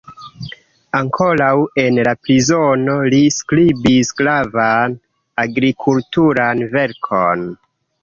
[0.99, 1.49] Ankoraŭ
[1.81, 4.99] en la prizono li skribis gravan
[5.47, 7.51] agrikulturan verkon.